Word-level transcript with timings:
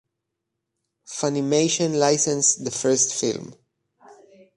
Funimation 1.07 1.93
licensed 1.99 2.63
the 2.65 2.71
first 2.71 3.13
film. 3.13 3.53